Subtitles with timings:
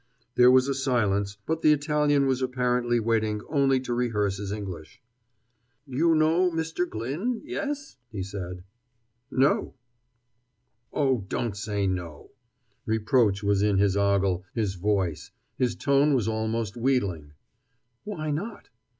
[0.33, 4.99] There was a silence, but the Italian was apparently waiting only to rehearse his English.
[5.85, 6.89] "You know Mr.
[6.89, 8.63] Glyn yes?" he said.
[9.29, 9.75] "No."
[10.91, 12.31] "Oh, don't say 'no'!"
[12.87, 15.29] Reproach was in his ogle, his voice.
[15.59, 17.33] His tone was almost wheedling.
[18.03, 18.69] "Why not?"